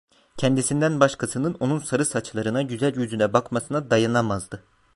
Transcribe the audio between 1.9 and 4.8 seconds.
saçlarına, güzel yüzüne bakmasına dayanamazdı…